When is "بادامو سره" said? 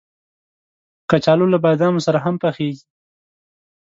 1.63-2.19